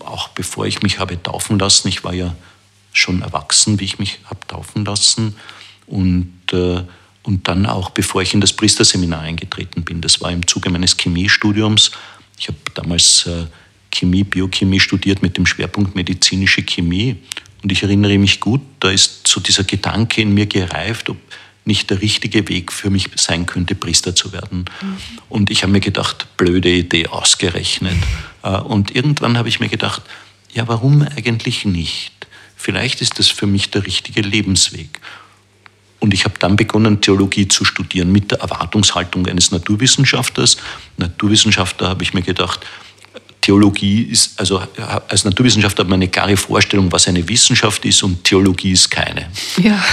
auch 0.00 0.28
bevor 0.28 0.66
ich 0.66 0.82
mich 0.82 0.98
habe 0.98 1.22
taufen 1.22 1.58
lassen. 1.58 1.88
Ich 1.88 2.04
war 2.04 2.14
ja 2.14 2.34
schon 2.92 3.22
erwachsen, 3.22 3.80
wie 3.80 3.84
ich 3.84 3.98
mich 3.98 4.18
habe 4.24 4.46
taufen 4.46 4.84
lassen. 4.84 5.36
Und, 5.86 6.32
äh, 6.52 6.82
und 7.22 7.48
dann 7.48 7.66
auch, 7.66 7.90
bevor 7.90 8.22
ich 8.22 8.34
in 8.34 8.40
das 8.40 8.52
Priesterseminar 8.52 9.20
eingetreten 9.20 9.84
bin. 9.84 10.00
Das 10.00 10.20
war 10.20 10.30
im 10.30 10.46
Zuge 10.46 10.70
meines 10.70 10.96
Chemiestudiums. 10.96 11.92
Ich 12.38 12.48
habe 12.48 12.58
damals 12.74 13.26
äh, 13.26 13.46
Chemie, 13.90 14.24
Biochemie 14.24 14.80
studiert 14.80 15.22
mit 15.22 15.36
dem 15.36 15.46
Schwerpunkt 15.46 15.94
medizinische 15.94 16.62
Chemie. 16.62 17.16
Und 17.62 17.70
ich 17.70 17.82
erinnere 17.82 18.18
mich 18.18 18.40
gut, 18.40 18.60
da 18.80 18.90
ist 18.90 19.26
so 19.28 19.40
dieser 19.40 19.64
Gedanke 19.64 20.20
in 20.20 20.34
mir 20.34 20.46
gereift, 20.46 21.10
ob 21.10 21.16
nicht 21.64 21.90
der 21.90 22.00
richtige 22.00 22.48
Weg 22.48 22.72
für 22.72 22.90
mich 22.90 23.08
sein 23.16 23.46
könnte, 23.46 23.74
Priester 23.74 24.14
zu 24.14 24.32
werden. 24.32 24.64
Mhm. 24.80 24.98
Und 25.28 25.50
ich 25.50 25.62
habe 25.62 25.72
mir 25.72 25.80
gedacht, 25.80 26.26
blöde 26.36 26.70
Idee, 26.70 27.06
ausgerechnet. 27.06 27.96
Äh, 28.42 28.56
und 28.58 28.94
irgendwann 28.94 29.38
habe 29.38 29.48
ich 29.48 29.60
mir 29.60 29.68
gedacht, 29.68 30.02
ja, 30.52 30.66
warum 30.66 31.02
eigentlich 31.02 31.64
nicht? 31.64 32.22
vielleicht 32.62 33.02
ist 33.02 33.18
das 33.18 33.28
für 33.28 33.46
mich 33.46 33.70
der 33.70 33.84
richtige 33.84 34.22
Lebensweg. 34.22 35.00
Und 35.98 36.14
ich 36.14 36.24
habe 36.24 36.34
dann 36.38 36.56
begonnen, 36.56 37.00
Theologie 37.00 37.48
zu 37.48 37.64
studieren 37.64 38.10
mit 38.10 38.30
der 38.30 38.40
Erwartungshaltung 38.40 39.26
eines 39.26 39.50
Naturwissenschaftlers. 39.50 40.56
Naturwissenschaftler 40.96 41.88
habe 41.88 42.02
ich 42.02 42.14
mir 42.14 42.22
gedacht, 42.22 42.60
Theologie 43.42 44.02
ist, 44.04 44.38
also 44.38 44.62
als 45.08 45.24
Naturwissenschaftler 45.24 45.82
hat 45.84 45.90
man 45.90 45.98
eine 45.98 46.08
klare 46.08 46.36
Vorstellung, 46.36 46.90
was 46.92 47.08
eine 47.08 47.28
Wissenschaft 47.28 47.84
ist 47.84 48.02
und 48.04 48.22
Theologie 48.24 48.72
ist 48.72 48.90
keine. 48.90 49.26
Ja. 49.62 49.82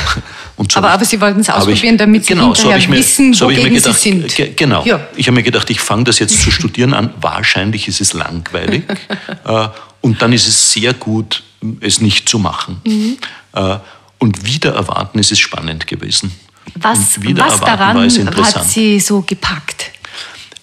So 0.69 0.79
aber, 0.79 0.91
aber 0.91 1.05
Sie 1.05 1.21
wollten 1.21 1.39
es 1.39 1.49
ausprobieren, 1.49 1.95
ich, 1.95 1.99
damit 1.99 2.25
Sie 2.25 2.33
genau, 2.33 2.53
hinterher 2.53 2.81
so 2.81 2.89
mir, 2.89 2.97
wissen, 2.97 3.33
so 3.33 3.45
wogegen 3.45 3.73
gedacht, 3.73 3.97
Sie 3.97 4.09
sind. 4.09 4.35
Ge 4.35 4.51
genau. 4.53 4.83
Ja. 4.83 5.07
Ich 5.15 5.25
habe 5.27 5.35
mir 5.35 5.43
gedacht, 5.43 5.69
ich 5.69 5.79
fange 5.79 6.03
das 6.03 6.19
jetzt 6.19 6.41
zu 6.41 6.51
studieren 6.51 6.93
an. 6.93 7.13
Wahrscheinlich 7.21 7.87
ist 7.87 8.01
es 8.01 8.11
langweilig. 8.11 8.83
Äh, 9.45 9.69
und 10.01 10.21
dann 10.21 10.33
ist 10.33 10.47
es 10.47 10.73
sehr 10.73 10.93
gut, 10.93 11.43
es 11.79 12.01
nicht 12.01 12.27
zu 12.27 12.39
machen. 12.39 12.81
Mhm. 12.85 13.17
Äh, 13.53 13.77
und 14.17 14.45
wieder 14.45 14.73
erwarten 14.73 15.17
ist 15.17 15.31
es 15.31 15.39
spannend 15.39 15.87
gewesen. 15.87 16.31
Was, 16.75 17.17
was 17.21 17.61
daran 17.61 17.97
hat 17.97 18.65
Sie 18.65 18.99
so 18.99 19.21
gepackt? 19.21 19.91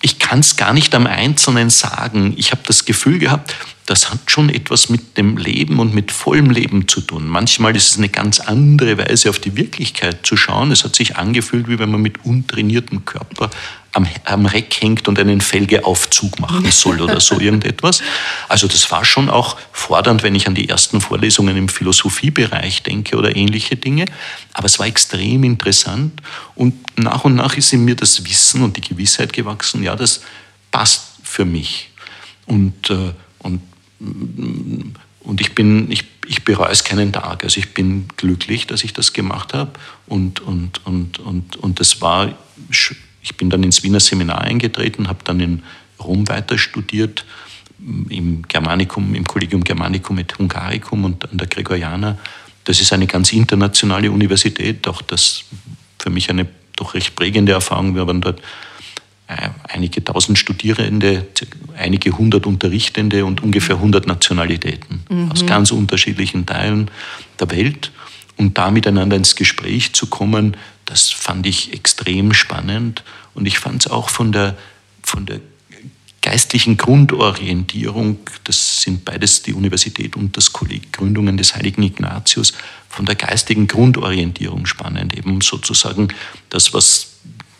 Ich 0.06 0.20
kann 0.20 0.38
es 0.38 0.54
gar 0.54 0.72
nicht 0.72 0.94
am 0.94 1.08
Einzelnen 1.08 1.68
sagen. 1.68 2.34
Ich 2.36 2.52
habe 2.52 2.62
das 2.64 2.84
Gefühl 2.84 3.18
gehabt, 3.18 3.56
das 3.86 4.10
hat 4.10 4.30
schon 4.30 4.50
etwas 4.50 4.88
mit 4.88 5.16
dem 5.16 5.36
Leben 5.36 5.78
und 5.78 5.94
mit 5.94 6.10
vollem 6.10 6.50
Leben 6.50 6.88
zu 6.88 7.00
tun. 7.00 7.28
Manchmal 7.28 7.76
ist 7.76 7.90
es 7.90 7.98
eine 7.98 8.08
ganz 8.08 8.40
andere 8.40 8.98
Weise, 8.98 9.30
auf 9.30 9.38
die 9.38 9.56
Wirklichkeit 9.56 10.26
zu 10.26 10.36
schauen. 10.36 10.72
Es 10.72 10.82
hat 10.82 10.96
sich 10.96 11.16
angefühlt, 11.16 11.68
wie 11.68 11.78
wenn 11.78 11.92
man 11.92 12.02
mit 12.02 12.24
untrainiertem 12.24 13.04
Körper 13.04 13.48
am, 13.92 14.08
am 14.24 14.46
Reck 14.46 14.80
hängt 14.80 15.06
und 15.06 15.20
einen 15.20 15.40
Felgeaufzug 15.40 16.40
machen 16.40 16.70
soll 16.72 17.00
oder 17.00 17.20
so 17.20 17.38
irgendetwas. 17.40 18.02
Also 18.48 18.66
das 18.66 18.90
war 18.90 19.04
schon 19.04 19.30
auch 19.30 19.56
fordernd, 19.70 20.24
wenn 20.24 20.34
ich 20.34 20.48
an 20.48 20.56
die 20.56 20.68
ersten 20.68 21.00
Vorlesungen 21.00 21.56
im 21.56 21.68
Philosophiebereich 21.68 22.82
denke 22.82 23.16
oder 23.16 23.36
ähnliche 23.36 23.76
Dinge. 23.76 24.06
Aber 24.52 24.66
es 24.66 24.80
war 24.80 24.86
extrem 24.86 25.44
interessant 25.44 26.20
und 26.56 26.74
nach 26.98 27.24
und 27.24 27.36
nach 27.36 27.56
ist 27.56 27.72
in 27.72 27.84
mir 27.84 27.94
das 27.94 28.24
Wissen 28.24 28.62
und 28.62 28.76
die 28.76 28.80
Gewissheit 28.80 29.32
gewachsen, 29.32 29.84
ja, 29.84 29.94
das 29.94 30.22
passt 30.72 31.04
für 31.22 31.44
mich. 31.44 31.90
Und, 32.46 32.90
äh, 32.90 33.12
und 33.38 33.60
und 33.98 35.40
ich 35.40 35.54
bin, 35.54 35.90
ich, 35.90 36.04
ich 36.26 36.44
bereue 36.44 36.70
es 36.70 36.84
keinen 36.84 37.12
Tag. 37.12 37.44
Also 37.44 37.58
ich 37.58 37.74
bin 37.74 38.06
glücklich, 38.16 38.66
dass 38.66 38.84
ich 38.84 38.92
das 38.92 39.12
gemacht 39.12 39.54
habe. 39.54 39.72
Und, 40.06 40.40
und, 40.40 40.84
und, 40.86 41.18
und, 41.18 41.56
und 41.56 41.80
das 41.80 42.00
war, 42.00 42.36
ich 42.70 43.36
bin 43.36 43.50
dann 43.50 43.62
ins 43.62 43.82
Wiener 43.82 44.00
Seminar 44.00 44.42
eingetreten, 44.42 45.08
habe 45.08 45.24
dann 45.24 45.40
in 45.40 45.62
Rom 45.98 46.28
weiter 46.28 46.58
studiert, 46.58 47.24
im 47.78 48.42
Germanicum, 48.48 49.14
im 49.14 49.24
Collegium 49.24 49.62
Germanicum 49.62 50.18
et 50.18 50.38
Hungaricum 50.38 51.04
und 51.04 51.30
an 51.30 51.38
der 51.38 51.46
Gregoriana. 51.46 52.18
Das 52.64 52.80
ist 52.80 52.92
eine 52.92 53.06
ganz 53.06 53.32
internationale 53.32 54.10
Universität, 54.10 54.88
auch 54.88 55.02
das 55.02 55.44
für 55.98 56.10
mich 56.10 56.30
eine 56.30 56.46
doch 56.76 56.94
recht 56.94 57.16
prägende 57.16 57.52
Erfahrung. 57.52 57.94
Wir 57.94 58.06
waren 58.06 58.20
dort 58.20 58.40
einige 59.26 60.04
tausend 60.04 60.38
Studierende, 60.38 61.26
einige 61.76 62.16
hundert 62.16 62.46
Unterrichtende 62.46 63.24
und 63.24 63.42
ungefähr 63.42 63.80
hundert 63.80 64.06
Nationalitäten 64.06 65.04
mhm. 65.08 65.32
aus 65.32 65.46
ganz 65.46 65.72
unterschiedlichen 65.72 66.46
Teilen 66.46 66.90
der 67.40 67.50
Welt. 67.50 67.90
Und 68.36 68.58
da 68.58 68.70
miteinander 68.70 69.16
ins 69.16 69.34
Gespräch 69.34 69.94
zu 69.94 70.06
kommen, 70.06 70.56
das 70.84 71.10
fand 71.10 71.46
ich 71.46 71.72
extrem 71.72 72.34
spannend. 72.34 73.02
Und 73.34 73.46
ich 73.46 73.58
fand 73.58 73.84
es 73.84 73.90
auch 73.90 74.10
von 74.10 74.30
der, 74.30 74.56
von 75.02 75.26
der 75.26 75.40
geistlichen 76.22 76.76
Grundorientierung, 76.76 78.18
das 78.44 78.82
sind 78.82 79.04
beides 79.04 79.42
die 79.42 79.52
Universität 79.52 80.16
und 80.16 80.36
das 80.36 80.52
Kolleg 80.52 80.92
Gründungen 80.92 81.36
des 81.36 81.54
heiligen 81.54 81.82
Ignatius, 81.82 82.52
von 82.88 83.06
der 83.06 83.14
geistigen 83.14 83.68
Grundorientierung 83.68 84.66
spannend, 84.66 85.16
eben 85.16 85.40
sozusagen 85.40 86.08
das, 86.50 86.74
was 86.74 87.15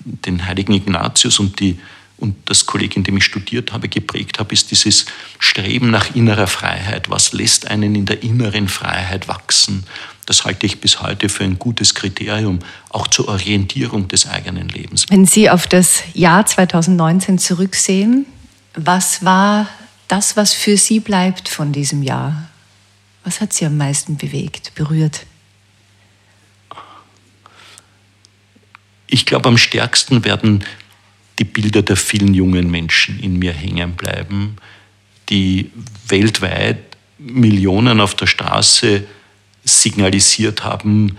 den 0.07 0.47
heiligen 0.47 0.73
Ignatius 0.73 1.39
und, 1.39 1.61
die, 1.61 1.79
und 2.17 2.37
das 2.47 2.67
Kolleg, 2.67 2.97
in 2.97 3.05
dem 3.05 3.17
ich 3.17 3.25
studiert 3.25 3.73
habe, 3.73 3.89
geprägt 3.89 4.39
habe, 4.39 4.55
ist 4.55 4.71
dieses 4.71 5.07
Streben 5.39 5.91
nach 5.91 6.15
innerer 6.15 6.47
Freiheit. 6.47 7.11
Was 7.11 7.33
lässt 7.33 7.69
einen 7.69 7.95
in 7.95 8.07
der 8.07 8.23
inneren 8.23 8.69
Freiheit 8.69 9.29
wachsen? 9.29 9.85
Das 10.27 10.45
halte 10.45 10.67
ich 10.67 10.81
bis 10.81 11.03
heute 11.03 11.29
für 11.29 11.45
ein 11.45 11.59
gutes 11.59 11.95
Kriterium, 11.95 12.59
auch 12.91 13.07
zur 13.07 13.29
Orientierung 13.29 14.09
des 14.09 14.27
eigenen 14.27 14.69
Lebens. 14.69 15.07
Wenn 15.09 15.27
Sie 15.27 15.51
auf 15.51 15.67
das 15.67 16.03
Jahr 16.15 16.47
2019 16.47 17.39
zurücksehen, 17.39 18.27
was 18.75 19.25
war 19.25 19.69
das, 20.09 20.37
was 20.37 20.53
für 20.53 20.77
Sie 20.77 21.01
bleibt 21.01 21.49
von 21.49 21.73
diesem 21.73 22.03
Jahr? 22.03 22.49
Was 23.25 23.41
hat 23.41 23.53
Sie 23.53 23.67
am 23.67 23.77
meisten 23.77 24.17
bewegt, 24.17 24.73
berührt? 24.75 25.27
Ich 29.07 29.27
glaube, 29.27 29.49
am 29.49 29.59
stärksten 29.59 30.25
werden 30.25 30.65
die 31.39 31.45
Bilder 31.45 31.83
der 31.83 31.97
vielen 31.97 32.35
jungen 32.35 32.71
Menschen 32.71 33.21
in 33.21 33.39
mir 33.39 33.53
hängen 33.53 33.93
bleiben, 33.93 34.57
die 35.29 35.71
weltweit 36.09 36.79
Millionen 37.19 38.01
auf 38.01 38.15
der 38.15 38.27
Straße 38.27 39.05
signalisiert 39.65 40.65
haben, 40.65 41.17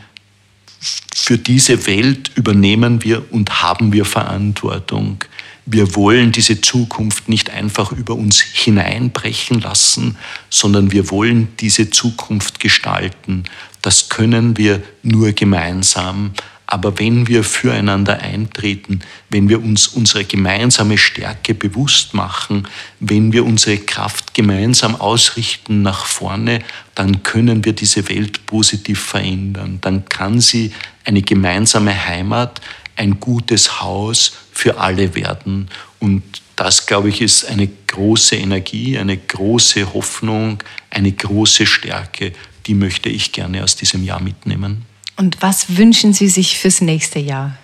für 1.14 1.38
diese 1.38 1.88
Welt 1.88 2.32
übernehmen 2.36 3.04
wir 3.04 3.32
und 3.34 3.62
haben 3.62 3.92
wir 3.92 4.06
Verantwortung 4.06 5.24
wir 5.70 5.96
wollen 5.96 6.32
diese 6.32 6.62
Zukunft 6.62 7.28
nicht 7.28 7.50
einfach 7.50 7.92
über 7.92 8.16
uns 8.16 8.40
hineinbrechen 8.40 9.60
lassen, 9.60 10.18
sondern 10.50 10.94
wir 10.94 11.12
wollen 11.12 11.50
diese 11.60 11.90
Zukunft 11.90 12.62
gestalten. 12.62 13.44
Das 13.82 14.08
können 14.08 14.56
wir 14.58 14.82
nur 15.04 15.34
gemeinsam. 15.34 16.32
Aber 16.70 17.00
wenn 17.00 17.28
wir 17.28 17.46
füreinander 17.46 18.20
eintreten, 18.20 19.00
wenn 19.30 19.48
wir 19.48 19.64
uns 19.64 19.88
unsere 19.88 20.26
gemeinsame 20.26 20.98
Stärke 20.98 21.54
bewusst 21.56 22.14
machen, 22.14 22.68
wenn 23.00 23.32
wir 23.32 23.46
unsere 23.46 23.78
Kraft 23.78 24.34
gemeinsam 24.34 24.98
ausrichten 24.98 25.82
nach 25.82 26.06
vorne, 26.06 26.60
dann 26.94 27.24
können 27.24 27.64
wir 27.64 27.72
diese 27.72 28.10
Welt 28.10 28.46
positiv 28.46 29.00
verändern. 29.00 29.80
Dann 29.80 30.06
kann 30.10 30.42
sie 30.42 30.74
eine 31.06 31.22
gemeinsame 31.22 32.06
Heimat, 32.06 32.60
ein 32.98 33.22
gutes 33.22 33.80
Haus 33.80 34.34
für 34.52 34.78
alle 34.78 35.16
werden. 35.16 35.70
Und 36.00 36.24
das, 36.58 36.86
glaube 36.86 37.10
ich, 37.10 37.22
ist 37.22 37.46
eine 37.46 37.68
große 37.68 38.36
Energie, 38.36 38.98
eine 38.98 39.16
große 39.16 39.94
Hoffnung, 39.94 40.62
eine 40.90 41.14
große 41.14 41.66
Stärke, 41.66 42.34
die 42.66 42.74
möchte 42.74 43.08
ich 43.08 43.32
gerne 43.32 43.64
aus 43.64 43.78
diesem 43.78 44.04
Jahr 44.04 44.22
mitnehmen. 44.22 44.86
Und 45.18 45.42
was 45.42 45.78
wünschen 45.78 46.14
Sie 46.14 46.30
sich 46.30 46.60
fürs 46.60 46.80
nächste 46.80 47.20
Jahr? 47.20 47.58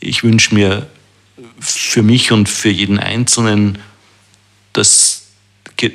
Ich 0.00 0.22
wünsche 0.24 0.54
mir 0.54 0.90
für 1.60 2.02
mich 2.02 2.32
und 2.32 2.48
für 2.48 2.70
jeden 2.70 2.98
Einzelnen, 2.98 3.78
dass, 4.72 5.26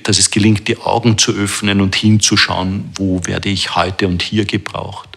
dass 0.03 0.19
es 0.19 0.29
gelingt, 0.31 0.67
die 0.67 0.77
Augen 0.77 1.17
zu 1.17 1.33
öffnen 1.33 1.81
und 1.81 1.95
hinzuschauen, 1.95 2.91
wo 2.95 3.25
werde 3.25 3.49
ich 3.49 3.75
heute 3.75 4.07
und 4.07 4.21
hier 4.21 4.45
gebraucht. 4.45 5.09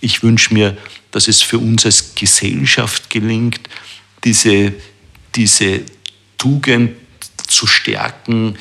Ich 0.00 0.22
wünsche 0.22 0.54
mir, 0.54 0.76
dass 1.10 1.28
es 1.28 1.42
für 1.42 1.58
uns 1.58 1.84
als 1.84 2.14
Gesellschaft 2.14 3.10
gelingt, 3.10 3.60
diese, 4.24 4.72
diese 5.34 5.82
Tugend 6.38 6.92
zu 7.46 7.66
stärken 7.66 8.56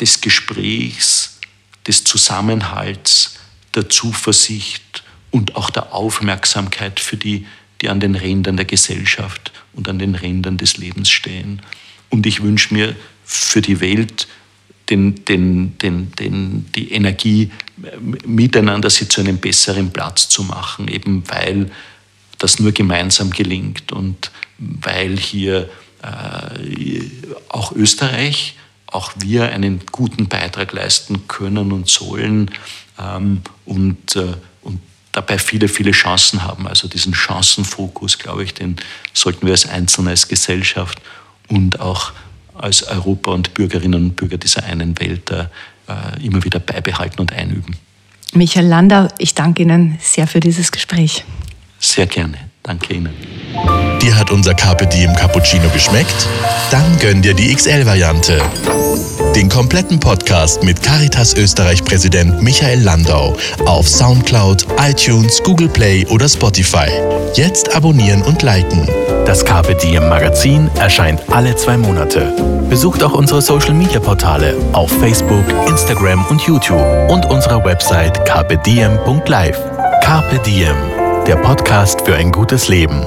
des 0.00 0.20
Gesprächs, 0.20 1.38
des 1.86 2.04
Zusammenhalts, 2.04 3.38
der 3.74 3.88
Zuversicht 3.88 5.02
und 5.30 5.56
auch 5.56 5.70
der 5.70 5.92
Aufmerksamkeit 5.92 7.00
für 7.00 7.16
die, 7.16 7.46
die 7.80 7.88
an 7.88 8.00
den 8.00 8.14
Rändern 8.14 8.56
der 8.56 8.66
Gesellschaft 8.66 9.52
und 9.72 9.88
an 9.88 9.98
den 9.98 10.14
Rändern 10.14 10.58
des 10.58 10.76
Lebens 10.76 11.10
stehen. 11.10 11.60
Und 12.08 12.26
ich 12.26 12.42
wünsche 12.42 12.72
mir 12.72 12.94
für 13.24 13.60
die 13.60 13.80
Welt 13.80 14.28
den, 14.90 15.24
den, 15.24 15.78
den, 15.78 16.12
den, 16.12 16.66
die 16.74 16.92
Energie, 16.92 17.50
miteinander 18.24 18.90
sie 18.90 19.08
zu 19.08 19.20
einem 19.20 19.38
besseren 19.38 19.90
Platz 19.90 20.28
zu 20.28 20.44
machen, 20.44 20.88
eben 20.88 21.24
weil 21.28 21.70
das 22.38 22.58
nur 22.60 22.72
gemeinsam 22.72 23.30
gelingt 23.30 23.92
und 23.92 24.30
weil 24.58 25.16
hier 25.16 25.70
äh, 26.02 27.00
auch 27.48 27.72
Österreich, 27.72 28.56
auch 28.86 29.12
wir 29.16 29.48
einen 29.48 29.80
guten 29.90 30.28
Beitrag 30.28 30.72
leisten 30.72 31.26
können 31.26 31.72
und 31.72 31.88
sollen 31.88 32.50
ähm, 32.98 33.42
und, 33.64 34.16
äh, 34.16 34.34
und 34.62 34.80
dabei 35.12 35.38
viele, 35.38 35.68
viele 35.68 35.92
Chancen 35.92 36.42
haben. 36.42 36.66
Also 36.66 36.88
diesen 36.88 37.14
Chancenfokus, 37.14 38.18
glaube 38.18 38.44
ich, 38.44 38.54
den 38.54 38.76
sollten 39.12 39.46
wir 39.46 39.52
als 39.52 39.68
Einzelne, 39.68 40.10
als 40.10 40.28
Gesellschaft 40.28 41.00
und 41.48 41.80
auch 41.80 42.12
als 42.54 42.84
Europa 42.84 43.32
und 43.32 43.54
Bürgerinnen 43.54 43.94
und 43.94 44.16
Bürger 44.16 44.38
dieser 44.38 44.64
einen 44.64 44.98
Welt 45.00 45.30
äh, 45.30 45.46
immer 46.22 46.44
wieder 46.44 46.60
beibehalten 46.60 47.20
und 47.20 47.32
einüben. 47.32 47.76
Michael 48.32 48.66
Landau, 48.66 49.08
ich 49.18 49.34
danke 49.34 49.62
Ihnen 49.62 49.98
sehr 50.00 50.26
für 50.26 50.40
dieses 50.40 50.72
Gespräch. 50.72 51.24
Sehr 51.78 52.06
gerne. 52.06 52.38
Danke 52.62 52.94
Ihnen. 52.94 53.12
Dir 54.00 54.16
hat 54.16 54.30
unser 54.30 54.54
Carpe 54.54 54.86
Diem 54.86 55.14
Cappuccino 55.14 55.68
geschmeckt? 55.68 56.26
Dann 56.70 56.98
gönn 56.98 57.22
dir 57.22 57.34
die 57.34 57.54
XL-Variante. 57.54 58.40
Den 59.34 59.48
kompletten 59.48 59.98
Podcast 59.98 60.62
mit 60.62 60.80
Caritas 60.80 61.34
Österreich-Präsident 61.34 62.40
Michael 62.40 62.80
Landau 62.80 63.36
auf 63.66 63.88
Soundcloud, 63.88 64.64
iTunes, 64.80 65.42
Google 65.42 65.68
Play 65.68 66.06
oder 66.06 66.28
Spotify. 66.28 66.88
Jetzt 67.34 67.74
abonnieren 67.74 68.22
und 68.22 68.42
liken. 68.42 68.88
Das 69.26 69.44
Carpe 69.44 69.74
Diem 69.74 70.08
Magazin 70.08 70.70
erscheint 70.78 71.20
alle 71.32 71.56
zwei 71.56 71.76
Monate. 71.76 72.32
Besucht 72.70 73.02
auch 73.02 73.14
unsere 73.14 73.42
Social 73.42 73.74
Media 73.74 73.98
Portale 73.98 74.54
auf 74.72 74.90
Facebook, 75.00 75.44
Instagram 75.66 76.24
und 76.26 76.40
YouTube 76.42 77.10
und 77.10 77.26
unsere 77.26 77.64
Website 77.64 78.24
carpediem.live. 78.26 79.58
Carpe 80.02 80.38
Diem, 80.46 80.76
der 81.26 81.36
Podcast 81.36 82.02
für 82.02 82.14
ein 82.14 82.30
gutes 82.30 82.68
Leben. 82.68 83.04